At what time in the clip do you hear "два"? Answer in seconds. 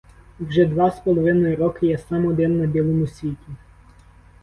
0.65-0.91